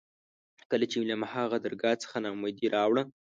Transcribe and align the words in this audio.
کله 0.71 0.85
چې 0.91 0.95
مې 0.99 1.05
له 1.09 1.15
هماغه 1.17 1.57
درګاه 1.65 2.01
څخه 2.03 2.17
نا 2.23 2.29
اميدي 2.33 2.67
راوړه. 2.75 3.03